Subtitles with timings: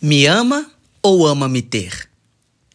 [0.00, 0.70] Me ama
[1.02, 2.06] ou ama me ter?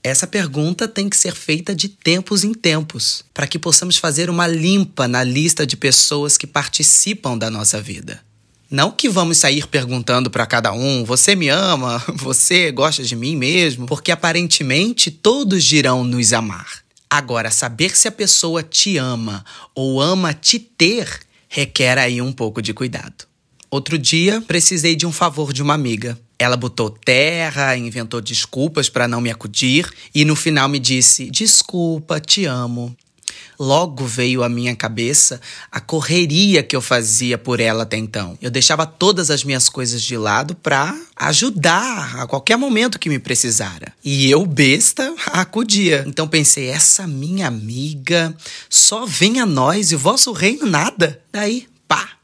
[0.03, 4.47] Essa pergunta tem que ser feita de tempos em tempos, para que possamos fazer uma
[4.47, 8.19] limpa na lista de pessoas que participam da nossa vida.
[8.71, 12.03] Não que vamos sair perguntando para cada um: você me ama?
[12.15, 13.85] Você gosta de mim mesmo?
[13.85, 16.79] Porque aparentemente todos dirão nos amar.
[17.07, 19.45] Agora, saber se a pessoa te ama
[19.75, 23.25] ou ama te ter requer aí um pouco de cuidado.
[23.69, 26.17] Outro dia, precisei de um favor de uma amiga.
[26.41, 32.19] Ela botou terra, inventou desculpas para não me acudir e no final me disse: Desculpa,
[32.19, 32.97] te amo.
[33.59, 35.39] Logo veio à minha cabeça
[35.71, 38.35] a correria que eu fazia por ela até então.
[38.41, 43.19] Eu deixava todas as minhas coisas de lado para ajudar a qualquer momento que me
[43.19, 43.93] precisara.
[44.03, 46.03] E eu, besta, acudia.
[46.07, 48.35] Então pensei: essa minha amiga
[48.67, 51.21] só vem a nós e o vosso reino nada.
[51.31, 51.67] Daí,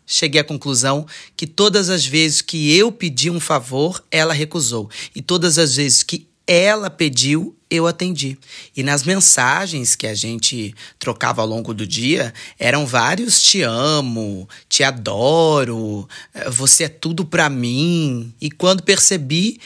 [0.07, 4.89] cheguei à conclusão que todas as vezes que eu pedi um favor, ela recusou.
[5.13, 8.37] E todas as vezes que ela pediu, eu atendi.
[8.75, 14.47] E nas mensagens que a gente trocava ao longo do dia, eram vários te amo,
[14.69, 18.33] te adoro, eh, você é tudo para mim.
[18.39, 19.59] E quando percebi,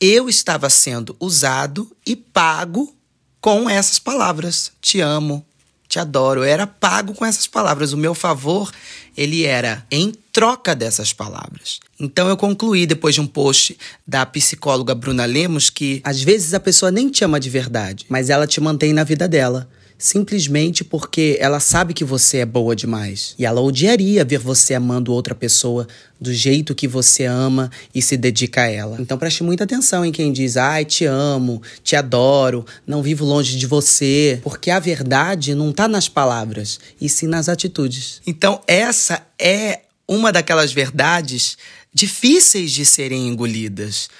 [0.00, 2.92] eu estava sendo usado e pago
[3.40, 5.46] com essas palavras: te amo,
[5.94, 6.40] te adoro.
[6.40, 7.92] Eu era pago com essas palavras.
[7.92, 8.72] O meu favor,
[9.16, 11.78] ele era em troca dessas palavras.
[12.00, 16.60] Então eu concluí depois de um post da psicóloga Bruna Lemos que às vezes a
[16.60, 19.68] pessoa nem te ama de verdade, mas ela te mantém na vida dela
[20.04, 23.34] simplesmente porque ela sabe que você é boa demais.
[23.38, 25.88] E ela odiaria ver você amando outra pessoa
[26.20, 28.98] do jeito que você ama e se dedica a ela.
[29.00, 33.56] Então preste muita atenção em quem diz: "Ai, te amo, te adoro, não vivo longe
[33.56, 38.20] de você", porque a verdade não está nas palavras, e sim nas atitudes.
[38.26, 41.56] Então essa é uma daquelas verdades
[41.94, 44.10] difíceis de serem engolidas,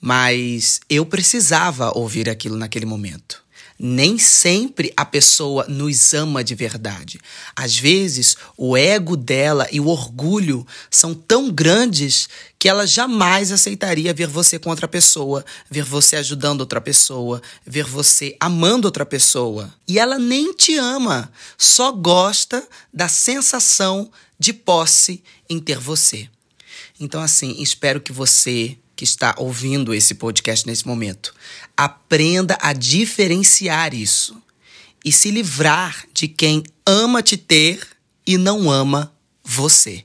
[0.00, 3.46] mas eu precisava ouvir aquilo naquele momento.
[3.78, 7.20] Nem sempre a pessoa nos ama de verdade.
[7.54, 12.28] Às vezes, o ego dela e o orgulho são tão grandes
[12.58, 17.84] que ela jamais aceitaria ver você com outra pessoa, ver você ajudando outra pessoa, ver
[17.84, 19.72] você amando outra pessoa.
[19.86, 26.28] E ela nem te ama, só gosta da sensação de posse em ter você.
[26.98, 31.32] Então, assim, espero que você que está ouvindo esse podcast nesse momento,
[31.76, 34.42] aprenda a diferenciar isso
[35.04, 37.86] e se livrar de quem ama te ter
[38.26, 39.14] e não ama
[39.44, 40.04] você.